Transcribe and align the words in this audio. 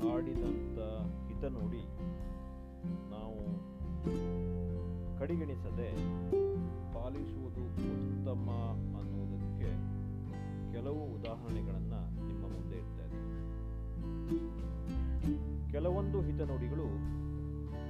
ಹಿಂದಿನ 0.00 0.44
ಹಿತ 1.28 1.44
ನೋಡಿ 1.44 1.82
ನಾವು 3.10 3.40
ಕಡೆಗಣಿಸದೆ 5.18 5.96
ಪಾಲಿಸುವುದು 6.94 7.64
ಉತ್ತಮ 7.64 8.50
ಅನ್ನುವುದಕ್ಕೆ 8.98 9.70
ಕೆಲವು 10.72 11.14
ಉದಾಹರಣೆಗಳನ್ನು 11.14 12.26
ನಿಮ್ಮ 12.26 12.42
ಮುಂದೆ 12.42 12.78
ಇದ್ದೇನೆ. 12.78 13.18
ಕೆಲವೊಂದು 15.72 16.20
ಹಿತನುಡಿಗಳು 16.20 16.86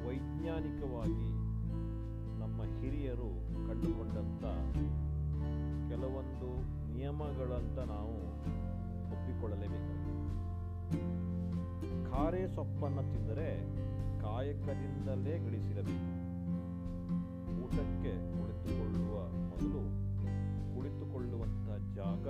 ವೈಜ್ಞಾನಿಕವಾಗಿ 0.08 1.30
ನಮ್ಮ 2.40 2.62
ಹಿರಿಯರು 2.62 3.68
ಕಂಡುಕೊಂಡಂಥ 3.68 4.44
ಕೆಲವೊಂದು 5.88 6.50
ನಿಯಮಗಳಂತ 6.92 7.78
ನಾವು 7.78 8.42
ಒಪ್ಪಿಕೊಳ್ಳಲೇಬೇಕಾಗಿದೆ. 9.12 11.29
ಖಾರೆ 12.10 12.48
ಸೊಪ್ಪನ್ನು 12.48 13.02
ತಿಂದರೆ 13.02 13.48
ಕಾಯಕದಿಂದಲೇ 14.20 15.38
ಗಳಿಸಿರಬೇಕು. 15.38 16.12
ಊಟಕ್ಕೆ 17.64 18.12
ಕುಳಿತುಕೊಳ್ಳುವ 18.32 19.14
ಮೊದಲು 19.50 19.82
ಕುಳಿತುಕೊಳ್ಳುವಂಥ 20.74 21.68
ಜಾಗ 21.94 22.28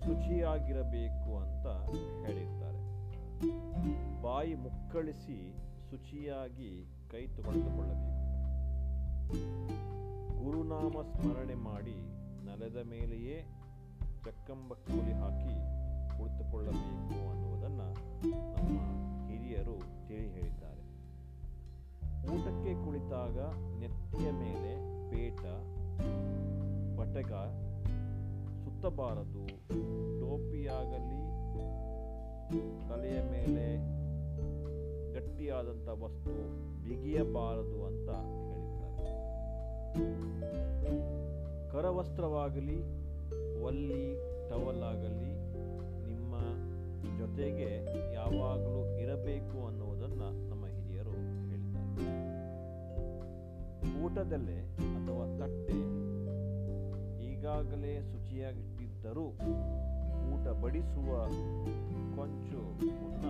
ಶುಚಿಯಾಗಿರಬೇಕು 0.00 1.36
ಅಂತ 1.36 1.66
ಹೇಳಿರ್ತಾರೆ. 2.26 2.80
ಬಾಯಿ 4.22 4.54
ಮುಕ್ಕಳಿಸಿ 4.54 5.38
ಶುಚಿಯಾಗಿ 5.90 6.86
ಕೈ 7.10 7.26
ತೊಳೆದುಕೊಳ್ಳಬೇಕು. 7.26 8.14
ಗುರುನಾಮ 10.44 11.02
ಸ್ಮರಣೆ 11.02 11.54
ಮಾಡಿ 11.54 11.98
ನೆಲದ 12.44 12.76
ಮೇಲೆಯೇ 12.90 13.36
ಚಕ್ಕಂಬಕ್ಕೂಲಿ 14.24 15.12
ಹಾಕಿ 15.12 15.54
ಕುಳಿತುಕೊಳ್ಳಬೇಕು 16.16 17.30
ಅನ್ನುವುದನ್ನು 17.30 17.43
ನಮ್ಮ 18.24 18.78
ಹಿರಿಯರು 19.28 20.06
ತಿಳಿ 20.08 20.28
ಹೇಳಿದ್ದಾರೆ 20.28 20.82
ಊಟಕ್ಕೆ 22.24 22.84
ಕುಳಿತಾಗ 22.84 23.38
ನೆತ್ತಿಯ 23.78 24.30
ಮೇಲೆ 24.30 24.72
ಪೇಟ 25.10 25.40
ಪಟಗ 26.98 27.32
ಸುತ್ತಬಾರದು. 28.64 29.46
ಟೋಪಿಯಾಗಲಿ, 30.20 31.20
ತಲೆಯ 32.88 33.22
ಮೇಲೆ 33.30 33.66
ಗಟ್ಟಿಯಾದಂಥ 35.14 35.88
ವಸ್ತು 35.88 36.32
ಬಿಗಿಯಬಾರದು 36.88 37.86
ಅಂತ 37.86 38.10
ಹೇಳಿದ್ದಾರೆ. 38.50 39.10
ಕರವಸ್ತ್ರವಾಗಲಿ, 41.72 42.78
ಒಲ್ಲಿ, 43.62 44.04
ಟವಲ್ 44.48 44.82
ಆಗಲಿ 44.82 45.34
ನಿಮ್ಮ 46.06 46.34
ಜೊತೆಗೆ 47.18 47.68
ಯಾವಾಗಲೂ 48.34 48.98
ಇರಬೇಕು 48.98 49.66
ಅನ್ನುವುದನ್ನು 49.66 50.48
ನಮ್ಮ 50.48 50.66
ಹಿರಿಯರು 50.66 51.10
ಹೇಳಿದ್ದಾರೆ. 51.10 52.06
ಊಟದಲ್ಲೇ 54.04 54.58
ಅಥವಾ 54.98 55.38
ತಟ್ಟೆ 55.38 55.78
ಈಗಾಗಲೇ 57.32 58.02
ಶುಚಿಯಾಗಿಟ್ಟಿದ್ದರೂ 58.02 59.26
ಊಟ 60.34 60.48
ಬಡಿಸುವ 60.48 61.10
ಕೊಂಚು 62.16 62.60
ಮುನ್ನ 63.00 63.26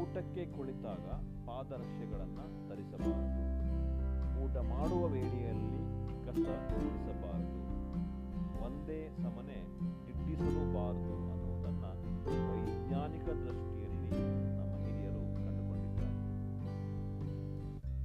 ಊಟಕ್ಕೆ 0.00 0.46
ಕುಳಿತಾಗ 0.46 1.06
ಪಾದರಕ್ಷೆಗಳನ್ನು 1.46 2.68
ಧರಿಸಬಾರದು. 2.68 3.44
ಊಟ 4.44 4.56
ಮಾಡುವ 4.56 5.06
ವೇಳೆಯಲ್ಲಿ 5.06 5.78
ಕಸ 6.26 6.46
ಸಮನೆ 9.22 9.80
ದಿಟ್ಟಿಸಲೂಬಾರದು 10.06 11.32
ಅನ್ನುವುದನ್ನು 11.32 11.88
ವೈಜ್ಞಾನಿಕ 12.52 13.24
ದೃಷ್ಟಿಯಲ್ಲಿ 13.24 14.10
ನಮ್ಮ 14.56 14.76
ಹಿರಿಯರು 14.76 15.22
ಕಂಡುಕೊಂಡಿದ್ದಾರೆ. 15.36 16.22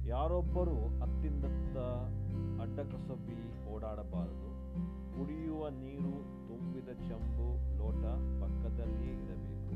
ಯಾರೊಬ್ಬರು 0.08 1.02
ಅತ್ತಿಂದತ್ತ 1.02 1.76
ಅಡ್ಡಕಸಬಿ 2.62 3.66
ಓಡಾಡಬಾರದು. 3.74 4.54
ಕುಡಿಯುವ 5.16 5.68
ನೀರು, 5.68 6.48
ತುಂಬಿದ 6.48 6.88
ಚಂಬು, 6.88 7.78
ಲೋಟ 7.78 8.04
ಪಕ್ಕದಲ್ಲಿಯೇ 8.42 9.12
ಇರಬೇಕು. 9.12 9.74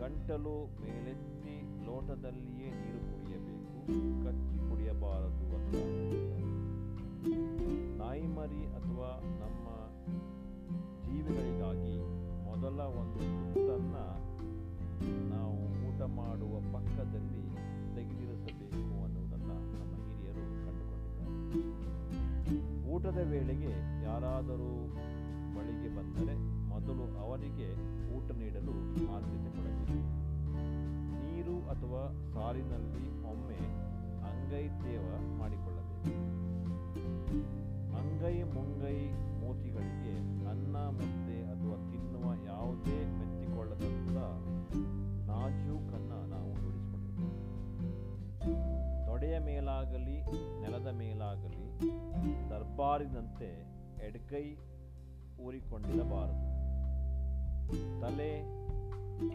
ಗಂಟಲು 0.00 0.80
ಮೇಲೆತ್ತಿ 0.80 1.84
ಲೋಟದಲ್ಲಿಯೇ 1.86 2.70
ನೀರು 2.70 3.00
ಕುಡಿಯಬೇಕು. 3.00 3.86
ಕಚ್ಚಿ 4.24 4.58
ಕುಡಿಯಬಾರದು 4.58 5.56
ಅಂತ. 5.56 5.74
ನಾಯಿಮರಿ 7.98 8.66
ಅಥವಾ 8.66 9.20
ನಮ್ಮ 9.20 9.77
ಜೀವಿಗಳಿಗಾಗಿ 11.04 11.98
ಮೊದಲ 12.44 12.80
ಒಂದು 12.80 13.18
ತುತ್ತನ್ನು 13.18 14.28
ನಾವು 15.28 15.88
ಊಟ 15.88 16.02
ಮಾಡುವ 16.02 16.72
ಪಕ್ಕದಲ್ಲಿ 16.72 17.50
ತೆಗೆದಿರಿಸಬೇಕು 17.94 19.04
ಅನ್ನುವುದನ್ನು 19.04 19.80
ನಮ್ಮ 19.80 20.08
ಹಿರಿಯರು 20.08 20.66
ಕಂಡುಕೊಂಡಿದ್ದಾರೆ. 20.66 22.90
ಊಟದ 22.90 23.30
ವೇಳೆಗೆ 23.30 24.04
ಯಾರಾದರೂ 24.04 24.96
ಬಳಿಗೆ 25.56 25.96
ಬಂದರೆ 25.96 26.68
ಮೊದಲು 26.68 27.20
ಅವರಿಗೆ 27.20 27.74
ಊಟ 28.16 28.30
ನೀಡಲು 28.30 29.12
ಆದ್ಯತೆ 29.12 29.50
ಕೊಡಬೇಕು. 29.50 29.98
ನೀರು 31.26 31.70
ಅಥವಾ 31.70 32.34
ಸಾಲಿನಲ್ಲಿ 32.34 33.24
ಒಮ್ಮೆ 33.24 33.58
ಅಂಗೈ 34.30 34.68
ತೇವ 34.68 35.38
ಮಾಡಿಕೊಳ್ಳಬೇಕು. 35.38 37.57
ಅಂಗೈ 38.18 38.42
ಮುಂಗೈ 38.42 38.96
ಮೂತಿಗಳಿಗೆ 39.40 40.50
ಅನ್ನ, 40.50 40.76
ಮುದ್ದೆ 40.76 41.44
ಅಥವಾ 41.44 41.90
ತಿನ್ನುವ 41.90 42.46
ಯಾವುದೇ 42.46 43.04
ಮೆತ್ತಿಕೊಳ್ಳದಂಥ 43.04 44.16
ನಾಜೂಕನ್ನು 45.30 46.26
ನಾವು 46.26 46.54
ರೂಢಿಸಿಕೊಂಡಿರಬೇಕು 46.54 49.06
ತೊಡೆಯ 49.06 49.38
ಮೇಲಾಗಲಿ, 49.38 50.22
ನೆಲದ 50.60 50.86
ಮೇಲಾಗಲಿ, 50.86 51.80
ದರ್ಬಾರಿನಂತೆ 52.50 53.66
ಎಡ್ಗೈ 54.06 54.56
ಊರಿಕೊಂಡಿರಬಾರದು. 55.40 56.48
ತಲೆ, 58.00 58.42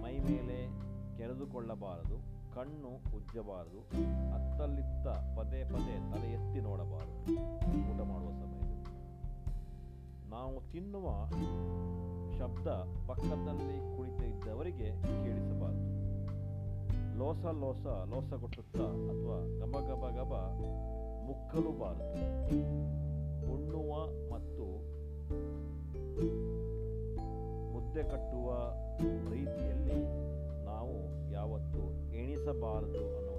ಮೈ 0.02 0.20
ಮೇಲೆ 0.20 0.70
ಕೆರೆದುಕೊಳ್ಳಬಾರದು. 1.18 2.34
ಕಣ್ಣು 2.56 3.18
ಉಜ್ಜಬಾರದು. 3.18 3.80
ಅತ್ತಲ್ಲಿತ್ತ 4.34 5.08
ಪದೇ 5.08 5.64
ಪದೇ 5.64 6.12
ತಲೆ 6.12 6.32
ಎತ್ತಿ 6.32 6.62
ನೋಡಬಾರದು. 6.62 7.13
ನಾವು 10.54 10.72
ತಿನ್ನುವ 10.72 11.08
ಶಬ್ದ 12.38 12.68
ಪಕ್ಕದಲ್ಲಿ 13.08 13.98
ಕುಳಿತ 13.98 14.22
ಇದ್ದವರಿಗೆ 14.22 15.02
ಕೇಳಿಸಬಾರದು. 15.02 15.88
ಲೋಸ 17.18 17.46
ಲೋಸ 17.46 17.86
ಲೋಸ 17.86 18.34
ಕೊಟ್ಟುತ್ತಾ 18.34 18.84
ಅಥವಾ 18.84 19.38
ಗಬ 19.58 19.80
ಗಬ 19.80 20.10
ಗಬ 20.10 20.34
ಮುಕ್ಕಲೂಬಾರದು. 21.28 22.12
ಉಣ್ಣುವ 23.54 23.92
ಮತ್ತು 24.34 24.66
ಮುದ್ದೆ 27.74 28.04
ಕಟ್ಟುವ 28.04 28.54
ರೀತಿಯಲ್ಲಿ 29.32 30.00
ನಾವು 30.66 31.32
ಯಾವತ್ತೂ 31.32 31.82
ಎಣಿಸಬಾರದು 32.14 33.18
ಅನ್ನುವುದನ್ನು 33.18 33.33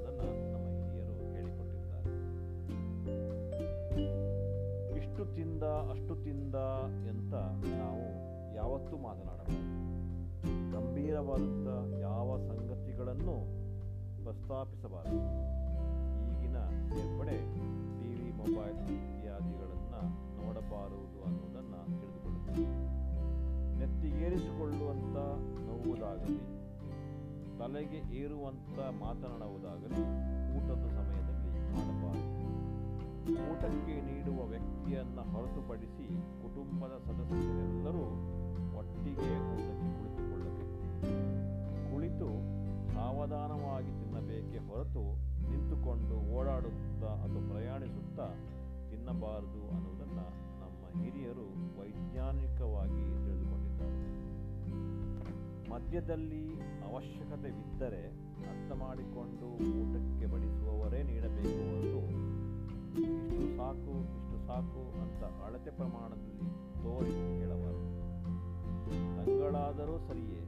ಇಷ್ಟು 5.14 5.24
ತಿಂದ, 5.34 5.64
ಅಷ್ಟು 5.92 6.14
ತಿಂದ 6.22 6.56
ಅಂತ 7.10 7.34
ನಾವು 7.80 8.06
ಯಾವತ್ತೂ 8.56 8.96
ಮಾತನಾಡಬಾರದು 8.96 9.68
ಗಂಭೀರವಾದಂಥ 10.72 11.66
ಯಾವ 12.00 12.38
ಸಂಗತಿಗಳನ್ನು 12.48 13.36
ಪ್ರಸ್ತಾಪಿಸಬಾರದು. 14.24 15.20
ಈಗಿನ 16.30 16.56
ಸೇರ್ಪಡೆ 16.88 17.36
ಟಿ 17.98 18.10
ವಿ 18.16 18.32
ಮೊಬೈಲ್ 18.40 18.80
ಇತ್ಯಾದಿಗಳನ್ನು 18.96 20.02
ನೋಡಬಾರದು 20.40 21.20
ಅನ್ನೋದನ್ನು 21.28 21.82
ತಿಳಿದುಕೊಳ್ಳಬೇಕು 22.00 22.66
ನೆತ್ತಿಗೇರಿಸಿಕೊಳ್ಳುವಂಥ 23.78 25.16
ನೋವುದಾಗಲಿ, 25.68 26.40
ತಲೆಗೆ 27.60 28.00
ಏರುವಂಥ 28.22 28.78
ಮಾತನಾಡುವುದಾಗಲಿ 29.04 30.04
ಊಟದ 30.56 30.84
ಸಮಯದಲ್ಲಿ 30.98 31.52
ಮಾಡಬಾರದು 31.74 32.33
ಊಟಕ್ಕೆ 33.32 34.00
ನೀಡುವ 34.00 34.44
ವ್ಯಕ್ತಿಯನ್ನು 34.44 35.22
ಹೊರತುಪಡಿಸಿ 35.22 36.06
ಕುಟುಂಬದ 36.42 36.90
ಸದಸ್ಯರೆಲ್ಲರೂ 36.98 38.04
ಒಟ್ಟಿಗೆ 38.78 39.54
ಊಟಕ್ಕೆ 39.54 39.88
ಕುಳಿತುಕೊಳ್ಳಬೇಕು. 39.98 40.76
ಕುಳಿತು 41.92 42.28
ಸಾವಧಾನವಾಗಿ 42.94 43.86
ತಿನ್ನಬೇಕೆ 43.86 44.58
ಹೊರತು 44.58 45.34
ನಿಂತುಕೊಂಡು 45.50 46.36
ಓಡಾಡುತ್ತಾ 46.36 47.06
ಅಥವಾ 47.06 47.48
ಪ್ರಯಾಣಿಸುತ್ತಾ 47.48 48.26
ತಿನ್ನಬಾರದು 48.90 49.74
ಅನ್ನುವುದನ್ನು 49.74 50.26
ನಮ್ಮ 50.60 51.02
ಹಿರಿಯರು 51.02 51.80
ವೈಜ್ಞಾನಿಕವಾಗಿ 51.80 53.24
ತಿಳಿದುಕೊಂಡಿದ್ದಾರೆ. 53.24 54.24
ಮಧ್ಯದಲ್ಲಿ 55.70 56.60
ಅವಶ್ಯಕತೆವಿದ್ದರೆ 56.60 58.08
ಅರ್ಥ 58.50 58.72
ಮಾಡಿಕೊಂಡು 58.72 59.46
ಊಟಕ್ಕೆ 59.54 60.26
ಬಡಿಸುವವರೇ 60.26 60.63
ಪ್ರಮಾಣದಲ್ಲಿ 65.76 66.46
ತೋರಿಸಿ 66.82 67.38
ಹೇಳಬಾರದು. 67.38 67.88
ತಂಗಳಾದರೂ 69.16 69.98
ಸರಿಯೇ, 69.98 70.40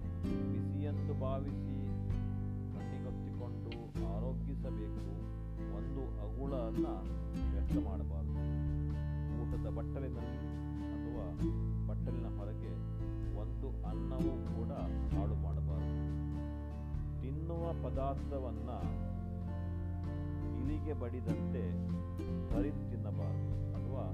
ಬಿಸಿಯೆಂದು 0.52 1.20
ಭಾವಿಸಿ 1.20 1.76
ಕಣ್ಣಿಗೊತ್ತಿಕೊಂಡು 2.73 3.73
ಆರೋಗ್ಯಿಸಬೇಕು, 4.17 5.06
ಒಂದು 5.76 6.02
ಅಗುಳನ್ನು 6.25 6.94
ವ್ಯರ್ಥ 7.52 7.76
ಮಾಡಬಾರದು. 7.84 8.34
ಊಟದ 9.40 9.67
ಬಟ್ಟಲಿನಲ್ಲಿ 9.76 10.43
ಅಥವಾ 10.94 11.26
ಬಟ್ಟಲಿನ 11.88 12.26
ಹೊರಗೆ 12.38 12.73
ಒಂದು 13.38 13.69
ಅನ್ನವೂ 13.88 14.32
ಕೂಡ 14.56 14.73
ಹಾಳು 15.14 15.34
ಮಾಡಬಾರದು. 15.34 15.96
ತಿನ್ನುವ 17.23 17.90
ಪದಾರ್ಥವನ್ನು 17.90 18.78
ಇಲಿಗೆ 20.61 20.93
ಬಡಿದಂತೆ 20.93 21.62
ಹರಿದು 22.55 22.90
ತಿನ್ನಬಾರದು. 22.90 23.56
ಅಥವಾ 23.76 24.05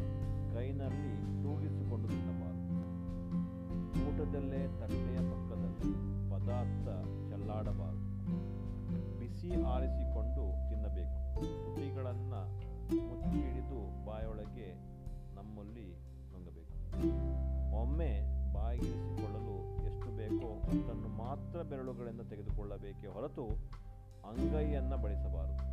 ಆರಿಸಿಕೊಂಡು 9.54 10.69
ತಿನ್ನಬೇಕು. 10.69 11.19
ತುಟಿಗಳನ್ನು 11.64 12.43
ಮುಚ್ಚಿಡಿದು 13.08 14.06
ಬಾಯೊಳಗೆ 14.06 14.69
ನಮ್ಮಲ್ಲಿ 15.34 15.88
ನುಂಗಬೇಕು. 16.32 16.75
ಒಮ್ಮೆ 17.82 18.10
ಬಾಯಿಗಿರಿಸಿಕೊಳ್ಳಲು 18.52 19.56
ಎಷ್ಟು 19.84 20.16
ಬೇಕೋ 20.16 20.49
ಅಷ್ಟನ್ನು 20.62 21.08
ಮಾತ್ರ 21.08 21.62
ಬೆರಳುಗಳಿಂದ 21.62 22.20
ತೆಗೆದುಕೊಳ್ಳಬೇಕೇ 22.20 23.06
ಹೊರತು 23.06 23.46
ಅಂಗೈಯನ್ನು 24.28 25.02
ಬಳಸಬಾರದು 25.02 25.72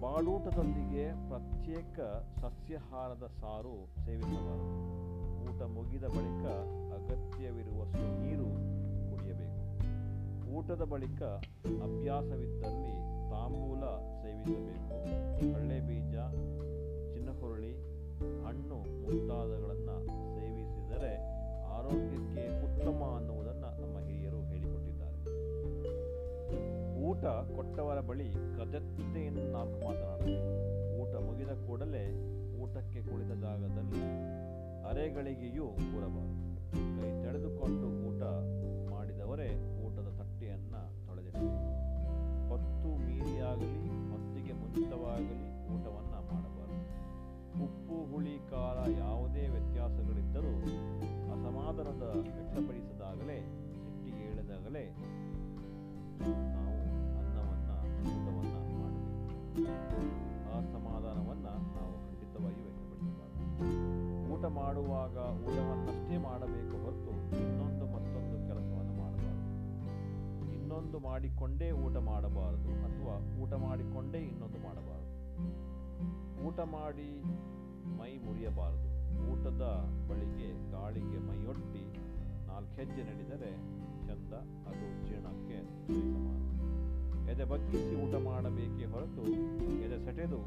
ಬಾಡೂಟದೊಂದಿಗೆ 0.00 1.28
ಪ್ರತ್ಯೇಕ 1.28 2.00
ಸಸ್ಯಾಹಾರದ 2.40 3.26
ಸಾರು 3.40 4.04
ಸೇವಿಸಬಾರದು. 4.04 4.68
ಊಟ 5.44 5.62
ಮುಗಿದ 5.62 6.04
ಬಳಿಕ 6.04 6.44
ಕುಡಿಯಬೇಕು 7.32 7.97
ಊಟದ 10.68 10.84
ಬಳಿಕ 10.84 11.22
ಅಭ್ಯಾಸವಿದ್ದಲ್ಲಿ 11.82 12.94
ತಾಂಬೂಲ 13.30 13.80
ಸೇವಿಸಬೇಕು. 14.22 14.88
ಕಳ್ಳೆಬೀಜ 15.54 16.14
ಚಿನ್ನಹುರುಳಿ, 17.12 17.72
ಹಣ್ಣು 18.44 18.74
ಮುಂತಾದಗಳನ್ನು 18.74 20.06
ಸೇವಿಸಿದರೆ 20.34 21.12
ಆರೋಗ್ಯಕ್ಕೆ 21.64 22.44
ಉತ್ತಮ 22.64 23.16
ಅನ್ನುವುದನ್ನು 23.16 23.80
ನಮ್ಮ 23.80 23.98
ಹಿರಿಯರು 23.98 24.40
ಹೇಳಿಕೊಟ್ಟಿದ್ದಾರೆ. 24.42 25.20
ಊಟ 27.00 27.24
ಕೊಟ್ಟವರ 27.56 28.00
ಬಳಿ 28.00 28.32
ಕದತ್ತೆಯನ್ನು 28.32 29.52
ನಾಲ್ಕು 29.52 29.84
ಮಾತನಾಡಬೇಕು. 29.84 30.50
ಊಟ 31.00 31.14
ಮುಗಿದ 31.16 31.66
ಕೂಡಲೇ 31.66 32.04
ಊಟಕ್ಕೆ 32.58 33.02
ಕುಳಿತ 33.02 33.32
ಜಾಗದಲ್ಲಿ 33.32 34.04
ಅರೆಗಳಿಗೆಯೂ 34.88 35.66
ಕೂರಬಾರದು. 35.66 36.48
ಕೈ 37.00 37.22
ತೆಳೆದುಕೊಂಡು 37.22 37.88
ಊಟ 38.08 38.22
ಮಾಡಿದವರೇ 38.90 39.77
ಉಪ್ಪು, 47.62 48.12
ಹುಳಿ, 48.12 48.38
ಖಾರ 48.50 48.90
ಯಾವುದೇ 48.90 49.48
ವ್ಯತ್ಯಾಸಗಳಿದ್ದರೂ 49.48 50.52
ಅಸಮಾಧಾನದ 51.32 52.02
ವ್ಯಕ್ತಪಡಿಸಿದಾಗಲೇ, 52.34 53.38
ಸಿಟ್ಟಿಗೆ 53.40 54.16
ಹೇಳಿದಾಗಲೇ 54.16 54.84
ನಾವು 56.54 56.76
ಅನ್ನವನ್ನು 57.18 57.76
ಊಟವನ್ನು 58.14 58.60
ಮಾಡಬೇಕು. 58.78 59.98
ಅಸಮಾಧಾನವನ್ನು 60.58 61.52
ನಾವು 61.76 61.94
ಖಂಡಿತವಾಗಿಯೂ 62.08 62.64
ವ್ಯಕ್ತಪಡಿಸಬಾರದು. 62.66 63.48
ಊಟ 64.32 64.44
ಮಾಡುವಾಗ 64.44 65.16
ಊಟವನ್ನಷ್ಟೇ 65.44 66.16
ಮಾಡಬೇಕು 66.16 66.76
ಹೊರತು 66.84 67.10
ಇನ್ನೊಂದು 67.40 67.86
ಮತ್ತೊಂದು 67.86 68.36
ಕೆಲಸವನ್ನು 68.48 68.94
ಮಾಡಬಾರದು. 69.02 69.46
ಇನ್ನೊಂದು 70.54 70.98
ಮಾಡಿಕೊಂಡೇ 70.98 71.70
ಊಟ 71.70 71.96
ಮಾಡಬಾರದು 71.96 72.70
ಅಥವಾ 72.88 73.42
ಊಟ 73.42 73.52
ಮಾಡಿಕೊಂಡೇ 73.54 74.18
ಇನ್ನೊಂದು 74.18 74.58
ಮಾಡಬಾರದು. 74.58 75.08
ಊಟ 76.46 76.60
ಮಾಡಿ 76.60 77.10
ಮೈ 77.98 78.10
ಮುರಿಯಬಾರದು. 78.26 78.88
ಊಟದ 79.30 79.64
ಬಳಿಗೆ 80.08 80.48
ಗಾಳಿಗೆ 80.72 81.18
ಮೈಯೊಡ್ಡಿ 81.28 81.84
ನಾಲ್ಕು 82.46 82.74
ಹೆಜ್ಜೆ 82.74 83.02
ನಡೆದರೆ 83.02 83.50
ಚಂದ, 84.06 84.32
ಅದು 84.68 84.86
ಜೀರ್ಣಕ್ಕೆ 85.06 85.58
ಸರಿಸಮಾನ. 85.86 86.36
ಎದೆ 87.30 87.44
ಬಗ್ಗಿಸಿ 87.44 87.94
ಊಟ 88.02 88.14
ಮಾಡಬೇಕೇ 88.28 88.84
ಹೊರತು 88.84 89.24
ಎದೆ 89.84 89.98
ಸೆಟೆದು 90.04 90.40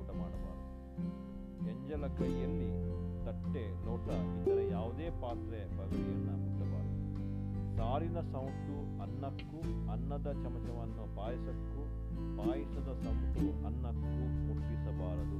ಊಟ 0.00 0.10
ಮಾಡಬಾರದು. 0.20 0.66
ಎಂಜಲ 1.70 2.06
ಕೈಯಲ್ಲಿ 2.06 2.70
ತಟ್ಟೆ, 3.26 3.64
ಲೋಟ, 3.86 4.08
ಇತರ 4.38 4.58
ಯಾವುದೇ 4.70 5.08
ಪಾತ್ರೆ 5.22 5.60
ಬಗೆಯನ್ನು 5.78 6.27
ಸಾರಿನ 7.78 8.20
ಸೌಟು 8.20 9.00
ಅನ್ನಕ್ಕೂ, 9.00 9.90
ಅನ್ನದ 9.90 10.26
ಚಮಚವನ್ನು 10.32 11.16
ಪಾಯಸಕ್ಕೂ, 11.16 11.82
ಪಾಯಸದ 12.38 12.92
ಸೌಟು 12.92 13.66
ಅನ್ನಕ್ಕೂ 13.66 14.24
ಮುಟ್ಟಿಸಬಾರದು. 14.46 15.38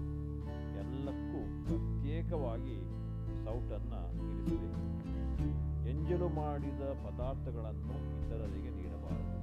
ಎಲ್ಲಕ್ಕೂ 0.79 1.65
ಪ್ರತ್ಯೇಕವಾಗಿ 1.65 2.83
ಸೌಟನ್ನು 3.45 4.17
ಇರಿಸಬೇಕು. 4.33 5.89
ಎಂಜಲು 5.89 6.29
ಮಾಡಿದ 6.29 6.81
ಪದಾರ್ಥಗಳನ್ನು 6.81 8.19
ಇತರರಿಗೆ 8.19 8.71
ನೀಡಬಾರದು. 8.71 9.39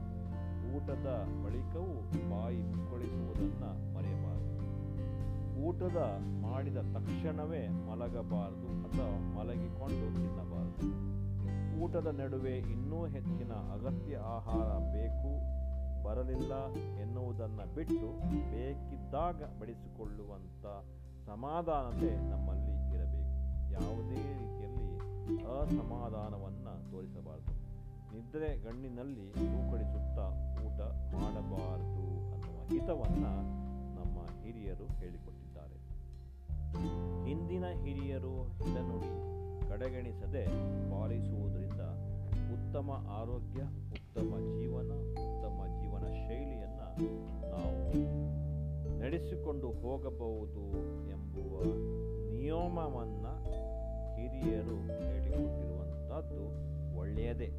ಊಟದ 0.76 1.28
ಬಳಿಕವೂ 1.46 2.02
ಬಾಯಿ 2.30 2.64
ಮುಕ್ಕಳಿಸುವುದನ್ನು 2.64 3.94
ಮರೆಯಬಾರದು. 3.94 4.56
ಊಟದ 5.60 6.20
ಮಾಡಿದ 6.42 6.78
ತಕ್ಷಣವೇ 6.78 7.68
ಮಲಗಬಾರದು 7.68 8.68
ಅಥವಾ 8.68 9.36
ಮಲಗಿಕೊಂಡು 9.36 10.16
ತಿನ್ನಬಾರದು. 10.16 11.15
ಊಟದ 11.82 12.08
ನಡುವೆ 12.20 12.58
ಇನ್ನೂ 12.58 13.06
ಹೆಚ್ಚಿನ 13.06 13.52
ಅಗತ್ಯ 13.52 14.18
ಆಹಾರ 14.18 14.78
ಬೇಕು, 14.78 15.56
ಬರಲಿಲ್ಲ 16.04 16.74
ಎನ್ನುವುದನ್ನು 17.02 17.76
ಬಿಟ್ಟು 17.76 18.20
ಬೇಕಿದ್ದಾಗ 18.52 19.60
ಬಡಿಸಿಕೊಳ್ಳುವಂಥ 19.60 20.66
ಸಮಾಧಾನತೆ 21.26 22.30
ನಮ್ಮಲ್ಲಿ 22.30 22.96
ಇರಬೇಕು. 22.96 23.26
ಯಾವುದೇ 23.72 24.16
ರೀತಿಯಲ್ಲಿ 24.16 24.98
ಅಸಮಾಧಾನವನ್ನು 25.60 26.92
ತೋರಿಸಬಾರದು. 26.92 27.56
ನಿದ್ರೆ 28.14 28.58
ಗಣ್ಣಿನಲ್ಲಿ 28.58 29.34
ತೂಕಡಿಸುತ್ತಾ 29.34 30.26
ಊಟ 30.66 30.82
ಮಾಡಬಾರದು 31.16 32.06
ಅನ್ನುವ 32.34 32.68
ಹಿತವನ್ನು 32.68 33.34
ನಮ್ಮ 33.96 34.44
ಹಿರಿಯರು 34.44 34.94
ಹೇಳಿಕೊಟ್ಟಿದ್ದಾರೆ. 34.94 35.78
ಹಿಂದಿನ 37.26 37.66
ಹಿರಿಯರು 37.66 38.44
ಹಿತನುಡಿ 38.44 39.36
ಕಡೆಗಣಿಸದೆ 39.70 40.46
ಪಾಲಿಸುವುದರಿಂದ 40.92 41.65
ಉತ್ತಮ 42.56 42.90
ಆರೋಗ್ಯ, 43.10 43.62
ಉತ್ತಮ 43.98 44.32
ಜೀವನ 44.58 44.92
ಉತ್ತಮ 45.26 45.60
ಜೀವನ 45.80 46.06
ಶೈಲಿಯನ್ನು 46.28 46.88
ನಾವು 47.52 47.76
ನಡೆಸಿಕೊಂಡು 49.00 49.68
ಹೋಗಬಹುದು 49.72 50.64
ಎಂಬುವ 51.10 51.54
ನಿಯಮವನ್ನು 52.32 53.34
ಹಿರಿಯರು 54.16 54.78
ಹೇಳಿಕೊಟ್ಟಿರುವಂಥದ್ದು 55.12 56.46
ಒಳ್ಳೆಯದೇ. 56.98 57.50